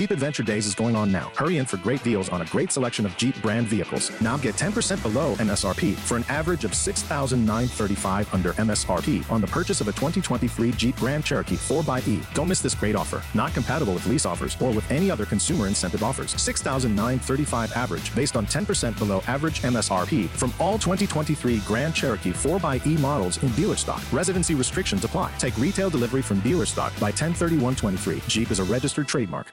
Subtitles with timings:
[0.00, 1.30] Jeep Adventure Days is going on now.
[1.36, 4.10] Hurry in for great deals on a great selection of Jeep brand vehicles.
[4.22, 9.82] Now get 10% below MSRP for an average of 6935 under MSRP on the purchase
[9.82, 12.32] of a 2023 Jeep Grand Cherokee 4xE.
[12.32, 13.22] Don't miss this great offer.
[13.34, 16.30] Not compatible with lease offers or with any other consumer incentive offers.
[16.40, 23.36] 6935 average based on 10% below average MSRP from all 2023 Grand Cherokee 4xE models
[23.42, 24.02] in dealer stock.
[24.14, 25.30] Residency restrictions apply.
[25.36, 28.22] Take retail delivery from dealer stock by 103123.
[28.28, 29.52] Jeep is a registered trademark.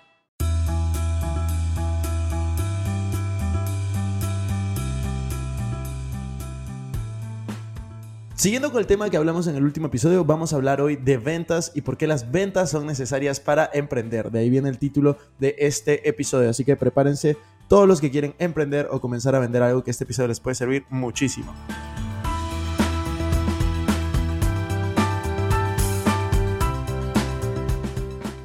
[8.37, 11.17] Siguiendo con el tema que hablamos en el último episodio, vamos a hablar hoy de
[11.17, 14.29] ventas y por qué las ventas son necesarias para emprender.
[14.29, 17.35] De ahí viene el título de este episodio, así que prepárense
[17.67, 20.53] todos los que quieren emprender o comenzar a vender algo que este episodio les puede
[20.53, 21.51] servir muchísimo.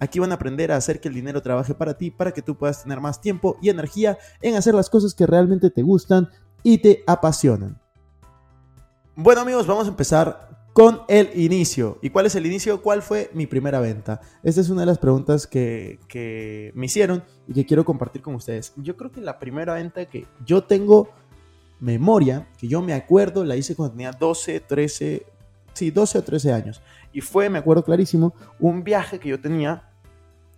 [0.00, 2.56] Aquí van a aprender a hacer que el dinero trabaje para ti, para que tú
[2.56, 6.28] puedas tener más tiempo y energía en hacer las cosas que realmente te gustan
[6.62, 7.80] y te apasionan.
[9.16, 11.98] Bueno amigos, vamos a empezar con el inicio.
[12.02, 12.82] ¿Y cuál es el inicio?
[12.82, 14.20] ¿Cuál fue mi primera venta?
[14.44, 18.72] Esta es una de las preguntas que, me hicieron y que quiero compartir con ustedes.
[18.76, 21.10] Yo creo que la primera venta que yo tengo
[21.80, 25.26] memoria, que yo me acuerdo, la hice cuando tenía 12, 13,
[25.72, 26.80] sí, 12 o 13 años.
[27.12, 29.90] Y fue, me acuerdo clarísimo, un viaje que yo tenía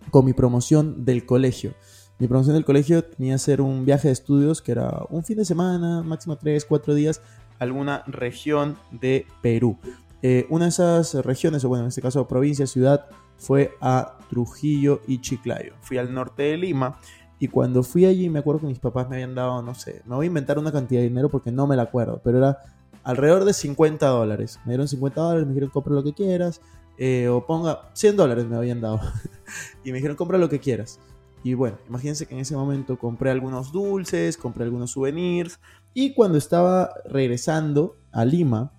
[0.09, 1.73] con mi promoción del colegio.
[2.19, 5.37] Mi promoción del colegio tenía que ser un viaje de estudios que era un fin
[5.37, 7.21] de semana, máximo 3, 4 días,
[7.59, 9.77] a alguna región de Perú.
[10.21, 15.01] Eh, una de esas regiones, o bueno, en este caso provincia, ciudad, fue a Trujillo
[15.07, 15.73] y Chiclayo.
[15.81, 16.99] Fui al norte de Lima
[17.39, 20.15] y cuando fui allí me acuerdo que mis papás me habían dado, no sé, me
[20.15, 22.59] voy a inventar una cantidad de dinero porque no me la acuerdo, pero era
[23.03, 24.59] alrededor de 50 dólares.
[24.65, 26.61] Me dieron 50 dólares, me dijeron compra lo que quieras,
[26.97, 28.99] eh, o ponga 100 dólares me habían dado.
[29.83, 30.99] y me dijeron, compra lo que quieras.
[31.43, 35.59] Y bueno, imagínense que en ese momento compré algunos dulces, compré algunos souvenirs.
[35.93, 38.71] Y cuando estaba regresando a Lima,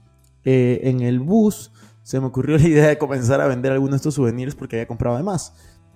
[0.44, 1.72] eh, en el bus,
[2.03, 4.87] se me ocurrió la idea de comenzar a vender algunos de estos souvenirs porque había
[4.87, 5.54] comprado de más.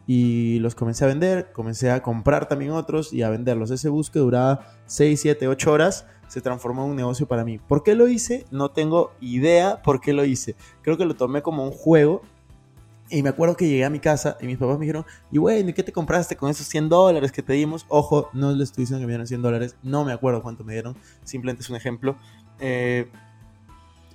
[0.09, 3.71] Y los comencé a vender, comencé a comprar también otros y a venderlos.
[3.71, 7.59] Ese bus que duraba 6, 7, 8 horas se transformó en un negocio para mí.
[7.59, 8.47] ¿Por qué lo hice?
[8.51, 10.57] No tengo idea por qué lo hice.
[10.83, 12.23] Creo que lo tomé como un juego.
[13.09, 15.73] Y me acuerdo que llegué a mi casa y mis papás me dijeron, y bueno,
[15.73, 17.87] ¿qué te compraste con esos 100 dólares que te dimos?
[17.89, 20.73] Ojo, no les estoy diciendo que me dieron 100 dólares, no me acuerdo cuánto me
[20.73, 22.17] dieron, simplemente es un ejemplo.
[22.59, 23.09] Eh,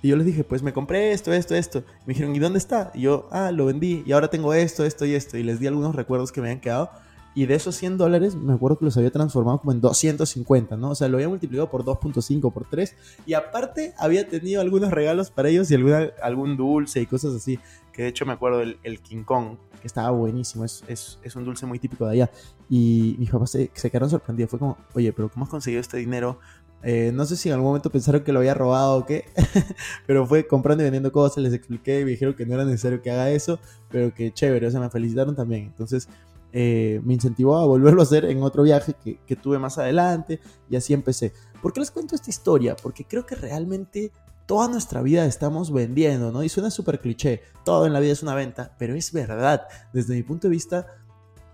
[0.02, 1.84] y yo les dije, pues me compré esto, esto, esto.
[2.06, 2.90] me dijeron, ¿y dónde está?
[2.92, 5.38] Y yo, ah, lo vendí y ahora tengo esto, esto y esto.
[5.38, 6.90] Y les di algunos recuerdos que me habían quedado.
[7.34, 10.90] Y de esos 100 dólares, me acuerdo que los había transformado como en 250, ¿no?
[10.90, 12.94] O sea, lo había multiplicado por 2.5, por 3.
[13.24, 17.58] Y aparte, había tenido algunos regalos para ellos y alguna, algún dulce y cosas así.
[17.92, 20.64] Que de hecho me acuerdo el, el King Kong, que estaba buenísimo.
[20.64, 22.30] Es, es, es, un dulce muy típico de allá.
[22.68, 24.50] Y mis papás se, quedaron sorprendidos.
[24.50, 26.38] Fue como, oye, pero ¿cómo has conseguido este dinero?
[26.82, 29.24] Eh, no sé si en algún momento pensaron que lo había robado o qué,
[30.06, 33.00] pero fue comprando y vendiendo cosas, les expliqué y me dijeron que no era necesario
[33.00, 35.66] que haga eso, pero que chévere, o sea, me felicitaron también.
[35.66, 36.08] Entonces,
[36.52, 40.76] eh, me incentivó a volverlo a hacer en otro viaje que, tuve más adelante y
[40.76, 41.32] así empecé.
[41.62, 42.76] ¿Por qué les cuento esta historia?
[42.76, 44.12] Porque creo que realmente
[44.46, 46.42] toda nuestra vida estamos vendiendo, ¿no?
[46.42, 49.62] Y suena súper cliché, todo en la vida es una venta, pero es verdad.
[49.92, 50.86] Desde mi punto de vista,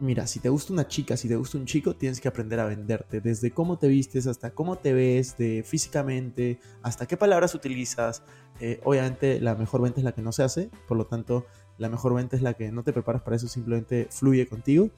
[0.00, 2.64] mira, si te gusta una chica, si te gusta un chico, tienes que aprender a
[2.64, 3.20] venderte.
[3.20, 8.22] Desde cómo te vistes hasta cómo te ves, de físicamente, hasta qué palabras utilizas.
[8.60, 11.46] Eh, obviamente la mejor venta es la que no se hace, por lo tanto
[11.78, 14.90] la mejor venta es la que no te preparas para eso, simplemente fluye contigo.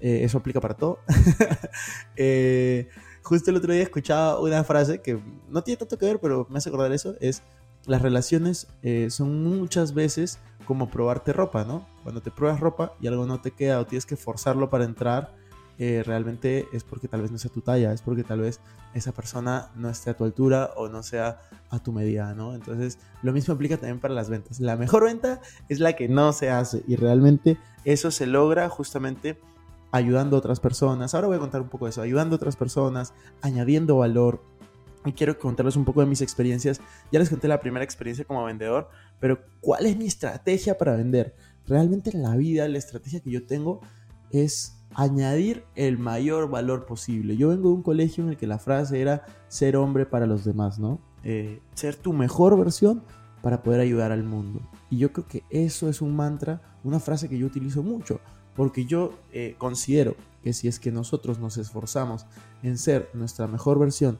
[0.00, 1.00] Eh, eso aplica para todo.
[2.20, 2.88] Eh,
[3.22, 6.58] justo el otro día escuchaba una frase que no tiene tanto que ver, pero me
[6.58, 7.14] hace acordar eso.
[7.20, 7.42] Es,
[7.86, 11.86] las relaciones eh, son muchas veces como probarte ropa, ¿no?
[12.02, 15.34] Cuando te pruebas ropa y algo no te queda o tienes que forzarlo para entrar,
[15.78, 18.60] eh, realmente es porque tal vez no sea tu talla, es porque tal vez
[18.94, 21.40] esa persona no esté a tu altura o no sea
[21.70, 22.54] a tu medida, ¿no?
[22.54, 24.58] Entonces, lo mismo aplica también para las ventas.
[24.58, 29.38] La mejor venta es la que no se hace y realmente eso se logra justamente
[29.92, 31.14] ayudando a otras personas.
[31.14, 34.42] Ahora voy a contar un poco de eso, ayudando a otras personas, añadiendo valor.
[35.04, 36.80] Y quiero contarles un poco de mis experiencias.
[37.12, 38.88] Ya les conté la primera experiencia como vendedor,
[39.20, 41.36] pero ¿cuál es mi estrategia para vender?
[41.66, 43.80] Realmente en la vida la estrategia que yo tengo
[44.30, 47.36] es añadir el mayor valor posible.
[47.36, 50.44] Yo vengo de un colegio en el que la frase era ser hombre para los
[50.44, 51.00] demás, ¿no?
[51.24, 53.02] Eh, ser tu mejor versión
[53.42, 54.60] para poder ayudar al mundo.
[54.90, 58.20] Y yo creo que eso es un mantra, una frase que yo utilizo mucho,
[58.56, 62.26] porque yo eh, considero que si es que nosotros nos esforzamos
[62.62, 64.18] en ser nuestra mejor versión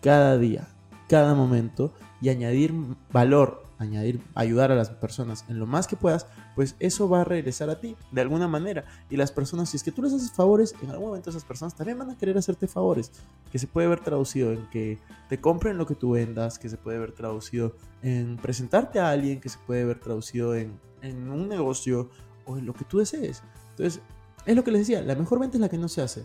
[0.00, 0.68] cada día,
[1.08, 2.72] cada momento y añadir
[3.12, 7.24] valor añadir, ayudar a las personas en lo más que puedas, pues eso va a
[7.24, 8.84] regresar a ti de alguna manera.
[9.10, 11.74] Y las personas, si es que tú les haces favores, en algún momento esas personas
[11.74, 13.12] también van a querer hacerte favores,
[13.50, 16.76] que se puede ver traducido en que te compren lo que tú vendas, que se
[16.76, 21.48] puede ver traducido en presentarte a alguien, que se puede ver traducido en, en un
[21.48, 22.10] negocio
[22.44, 23.42] o en lo que tú desees.
[23.70, 24.00] Entonces,
[24.46, 26.24] es lo que les decía, la mejor venta es la que no se hace.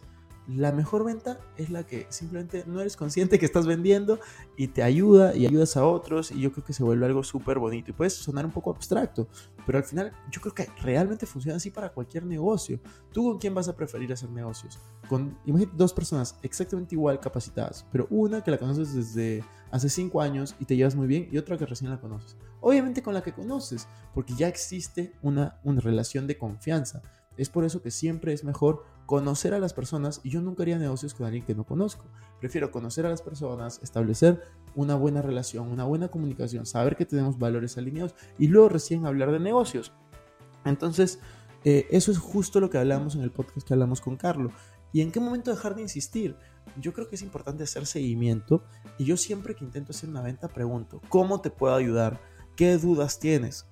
[0.56, 4.20] La mejor venta es la que simplemente no eres consciente que estás vendiendo
[4.58, 7.58] y te ayuda y ayudas a otros y yo creo que se vuelve algo súper
[7.58, 9.30] bonito y puede sonar un poco abstracto,
[9.66, 12.82] pero al final yo creo que realmente funciona así para cualquier negocio.
[13.14, 14.78] ¿Tú con quién vas a preferir hacer negocios?
[15.08, 20.22] Con, imagínate dos personas exactamente igual capacitadas, pero una que la conoces desde hace cinco
[20.22, 22.36] años y te llevas muy bien y otra que recién la conoces.
[22.60, 27.02] Obviamente con la que conoces, porque ya existe una, una relación de confianza.
[27.38, 30.78] Es por eso que siempre es mejor conocer a las personas y yo nunca haría
[30.78, 32.06] negocios con alguien que no conozco.
[32.40, 34.42] Prefiero conocer a las personas, establecer
[34.74, 39.34] una buena relación, una buena comunicación, saber que tenemos valores alineados y luego recién hablar
[39.34, 39.92] de negocios.
[40.64, 41.20] Entonces,
[41.66, 44.54] eh, eso es justo lo que hablamos en el podcast que hablamos con Carlos.
[44.94, 46.38] ¿Y en qué momento dejar de insistir?
[46.78, 48.64] Yo creo que es importante hacer seguimiento
[48.98, 52.22] y yo siempre que intento hacer una venta pregunto, ¿cómo te puedo ayudar?
[52.56, 53.66] ¿Qué dudas tienes?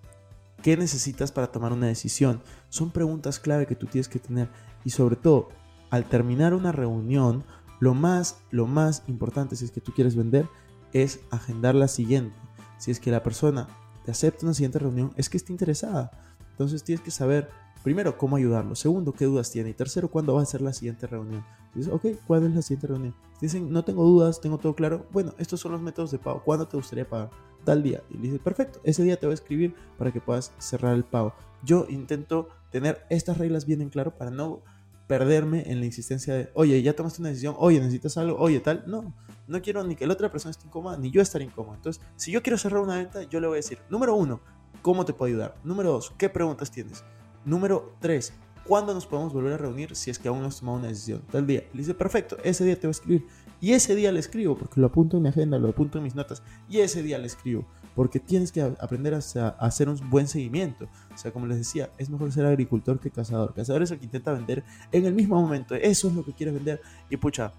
[0.61, 2.41] ¿Qué necesitas para tomar una decisión?
[2.67, 4.49] Son preguntas clave que tú tienes que tener
[4.85, 5.49] y sobre todo,
[5.89, 7.43] al terminar una reunión,
[7.79, 10.47] lo más, lo más importante si es que tú quieres vender
[10.93, 12.35] es agendar la siguiente.
[12.77, 13.67] Si es que la persona
[14.05, 16.11] te acepta una siguiente reunión, es que está interesada.
[16.51, 17.49] Entonces tienes que saber,
[17.83, 18.75] primero, cómo ayudarlo.
[18.75, 19.69] Segundo, qué dudas tiene.
[19.69, 21.43] Y tercero, cuándo va a ser la siguiente reunión.
[21.73, 23.15] Dices, ok, ¿cuándo es la siguiente reunión?
[23.39, 25.05] Dicen, no tengo dudas, tengo todo claro.
[25.11, 26.41] Bueno, estos son los métodos de pago.
[26.43, 27.29] ¿Cuándo te gustaría pagar?
[27.63, 28.01] Tal día.
[28.09, 31.03] Y le dices, perfecto, ese día te voy a escribir para que puedas cerrar el
[31.03, 31.33] pago.
[31.63, 34.63] Yo intento tener estas reglas bien en claro para no
[35.07, 38.83] perderme en la insistencia de, oye, ya tomaste una decisión, oye, necesitas algo, oye, tal.
[38.85, 39.13] No,
[39.47, 41.75] no quiero ni que la otra persona esté incómoda, ni yo estar incómodo.
[41.75, 44.39] Entonces, si yo quiero cerrar una venta, yo le voy a decir, número uno,
[44.83, 45.55] ¿cómo te puedo ayudar?
[45.63, 47.03] Número dos, ¿qué preguntas tienes?
[47.43, 48.33] Número tres,
[48.67, 51.23] ¿cuándo nos podemos volver a reunir si es que aún no has tomado una decisión?
[51.31, 51.63] Tal día.
[51.73, 53.25] Le dice, perfecto, ese día te voy a escribir.
[53.59, 56.13] Y ese día le escribo, porque lo apunto en mi agenda, lo apunto en mis
[56.13, 56.43] notas.
[56.69, 57.65] Y ese día le escribo
[57.99, 59.17] porque tienes que aprender a,
[59.59, 60.87] hacer un buen seguimiento.
[61.13, 63.53] O sea, como les decía, es mejor ser agricultor que cazador.
[63.53, 64.63] Cazador es el que intenta vender
[64.93, 65.75] en el mismo momento.
[65.75, 66.81] Eso es lo que quiere vender.
[67.09, 67.51] Y pucha,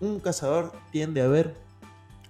[0.00, 1.56] un cazador tiende a ver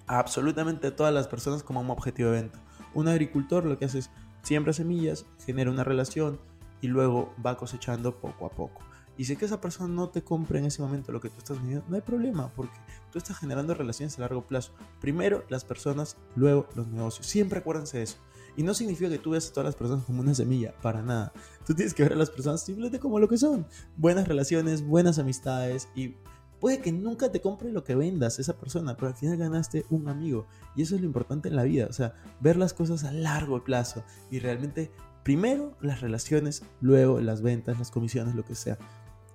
[0.07, 2.59] absolutamente todas las personas como un objetivo de venta.
[2.95, 4.11] Un agricultor lo que hace es
[4.41, 6.41] siembra semillas, genera una relación
[6.81, 8.81] y luego va cosechando poco a poco.
[9.19, 11.39] Y si es que esa persona no te compra en ese momento lo que tú
[11.39, 12.79] estás vendiendo, no hay problema, porque
[13.13, 14.73] tú estás generando relaciones a largo plazo.
[15.01, 17.27] Primero las personas, luego los negocios.
[17.27, 18.19] Siempre acuérdense de eso.
[18.57, 21.33] Y no significa que tú veas a todas las personas como una semilla, para nada.
[21.67, 23.67] Tú tienes que ver a las personas simplemente como lo que son.
[23.97, 26.15] Buenas relaciones, buenas amistades y
[26.61, 30.09] puede que nunca te compre lo que vendas esa persona, pero al final ganaste un
[30.09, 30.47] amigo.
[30.77, 33.63] Y eso es lo importante en la vida, o sea, ver las cosas a largo
[33.65, 34.91] plazo y realmente
[35.23, 38.79] primero las relaciones, luego las ventas, las comisiones, lo que sea.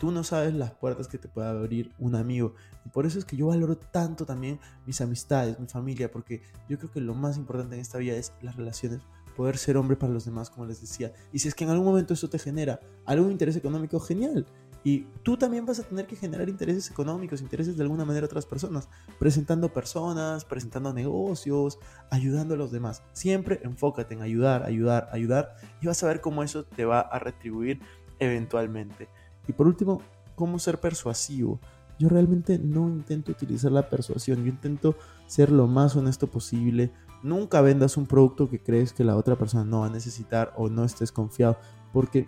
[0.04, 2.56] Tú no sabes las puertas que te puede abrir un amigo.
[2.86, 6.78] Y por eso es que yo valoro tanto también mis amistades, mi familia, porque yo
[6.78, 9.00] creo que lo más importante en esta vida es las relaciones,
[9.38, 11.14] poder ser hombre para los demás, como les decía.
[11.32, 14.46] Y si es que en algún momento eso te genera algún interés económico, genial.
[14.84, 18.28] Y tú también vas a tener que generar intereses económicos, intereses de alguna manera a
[18.28, 21.80] otras personas, presentando personas, presentando negocios,
[22.10, 23.04] ayudando a los demás.
[23.14, 27.20] Siempre enfócate en ayudar, ayudar, ayudar y vas a ver cómo eso te va a
[27.20, 27.80] retribuir
[28.20, 29.08] eventualmente.
[29.48, 30.02] Y por último,
[30.36, 31.60] cómo ser persuasivo.
[32.00, 34.96] Yo realmente no intento utilizar la persuasión, yo intento
[35.28, 36.92] ser lo más honesto posible.
[37.22, 40.70] Nunca vendas un producto que crees que la otra persona no va a necesitar o
[40.70, 41.58] no estés confiado,
[41.94, 42.28] porque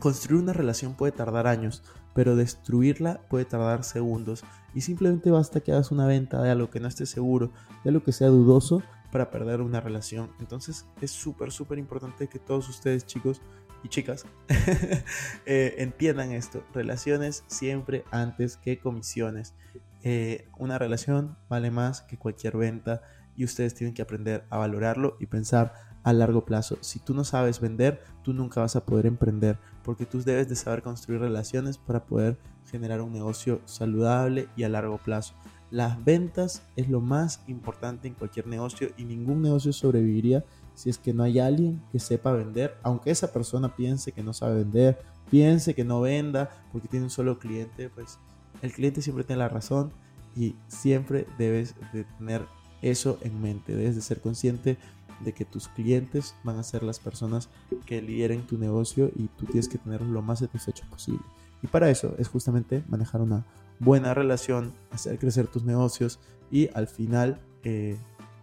[0.00, 1.82] construir una relación puede tardar años,
[2.14, 4.44] pero destruirla puede tardar segundos.
[4.74, 7.52] Y simplemente basta que hagas una venta de algo que no estés seguro,
[7.84, 10.30] de algo que sea dudoso, para perder una relación.
[10.40, 13.40] Entonces es súper, súper importante que todos ustedes chicos
[13.82, 14.26] y chicas
[15.46, 16.64] eh, entiendan esto.
[16.72, 19.54] Relaciones siempre antes que comisiones.
[20.02, 23.02] Eh, una relación vale más que cualquier venta
[23.36, 25.72] y ustedes tienen que aprender a valorarlo y pensar
[26.02, 26.78] a largo plazo.
[26.80, 30.56] Si tú no sabes vender, tú nunca vas a poder emprender porque tú debes de
[30.56, 32.38] saber construir relaciones para poder
[32.70, 35.34] generar un negocio saludable y a largo plazo.
[35.70, 40.98] Las ventas es lo más importante en cualquier negocio y ningún negocio sobreviviría si es
[40.98, 44.98] que no hay alguien que sepa vender, aunque esa persona piense que no sabe vender,
[45.30, 48.18] piense que no venda porque tiene un solo cliente, pues
[48.62, 49.92] el cliente siempre tiene la razón
[50.34, 52.46] y siempre debes de tener
[52.82, 54.78] eso en mente, debes de ser consciente
[55.20, 57.48] de que tus clientes van a ser las personas
[57.84, 61.20] que lideren tu negocio y tú tienes que tener lo más satisfecho posible.
[61.62, 63.44] Y para eso es justamente manejar una
[63.80, 66.20] buena relación, hacer crecer tus negocios
[66.50, 67.96] y al final eh,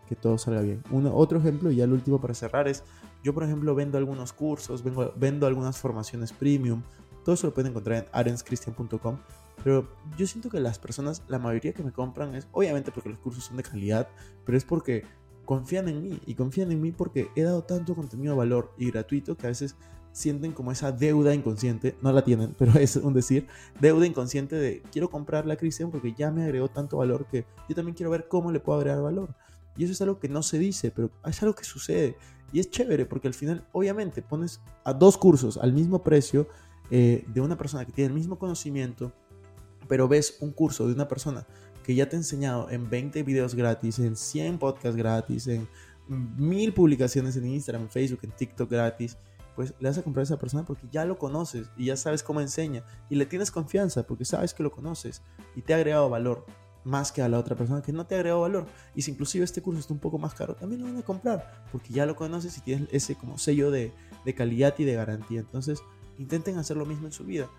[0.10, 0.84] que todo salga bien.
[1.14, 2.84] otro ejemplo, y ya el último para cerrar, es
[3.24, 4.84] yo por ejemplo vendo algunos cursos,
[5.16, 6.82] vendo algunas formaciones premium,
[7.24, 9.18] todo eso lo pueden encontrar en arenscristian.com.
[9.64, 13.20] Pero yo siento que las personas, la mayoría que me compran es, obviamente porque los
[13.20, 14.08] cursos son de calidad,
[14.46, 15.04] pero es porque
[15.46, 18.92] confían en mí y confían en mí porque he dado tanto contenido de valor y
[18.92, 19.76] gratuito que a veces
[20.18, 23.48] sienten como esa deuda inconsciente, no la tienen, pero es un decir,
[23.80, 27.76] deuda inconsciente de quiero comprarle a Cristian porque ya me agregó tanto valor que yo
[27.76, 29.36] también quiero ver cómo le puedo agregar valor.
[29.78, 32.18] Y eso es algo que no se dice, pero es algo que sucede.
[32.52, 36.48] Y es chévere porque al final, obviamente, pones a dos cursos al mismo precio
[36.90, 39.12] eh, de una persona que tiene el mismo conocimiento,
[39.88, 41.46] pero ves un curso de una persona
[41.84, 45.68] que ya te ha enseñado en 20 videos gratis, en 100 podcasts gratis, en
[46.08, 49.18] mil publicaciones en Instagram, Facebook, en TikTok gratis,
[49.58, 52.22] pues le vas a comprar a esa persona porque ya lo conoces y ya sabes
[52.22, 55.24] cómo enseña y le tienes confianza porque sabes que lo conoces
[55.56, 56.46] y te ha agregado valor
[56.84, 58.68] más que a la otra persona que no te ha agregado valor.
[58.94, 61.66] Y si inclusive este curso está un poco más caro, también lo van a comprar
[61.72, 63.92] porque ya lo conoces y tienes ese como sello de,
[64.26, 65.40] de calidad y de garantía.
[65.40, 65.82] Entonces,
[66.20, 67.50] intenten hacer lo mismo en su vida.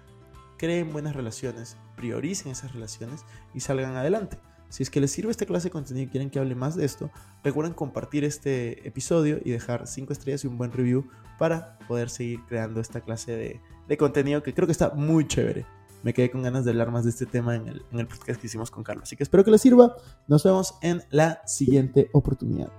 [0.57, 3.25] Creen buenas relaciones, prioricen esas relaciones
[3.55, 4.38] y salgan adelante.
[4.69, 6.85] Si es que les sirve esta clase de contenido y quieren que hable más de
[6.85, 7.11] esto,
[7.43, 11.07] recuerden compartir este episodio y dejar 5 estrellas y un buen review
[11.39, 15.65] para poder seguir creando esta clase de, de, contenido que creo que está muy chévere.
[16.03, 18.41] Me quedé con ganas de hablar más de este tema en el, en el podcast
[18.41, 19.05] que hicimos con Carlos.
[19.05, 19.97] Así que espero que les sirva.
[20.29, 22.71] Nos vemos en la siguiente oportunidad.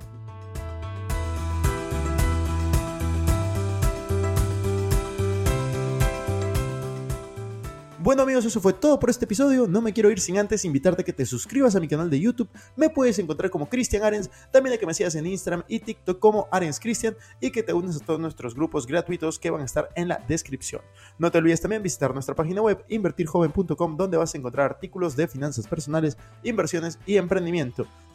[8.09, 9.67] Bueno amigos, eso fue todo por este episodio.
[9.67, 12.19] No me quiero ir sin antes invitarte a que te suscribas a mi canal de
[12.19, 12.49] YouTube.
[12.75, 16.17] Me puedes encontrar como Cristian Arens, también a que me sigas en Instagram y TikTok
[16.17, 19.65] como Arens Cristian y que te unes a todos nuestros grupos gratuitos que van a
[19.65, 20.81] estar en la descripción.
[21.19, 25.27] No te olvides también visitar nuestra página web invertirjoven.com donde vas a encontrar artículos de
[25.27, 27.85] finanzas personales, inversiones y emprendimiento.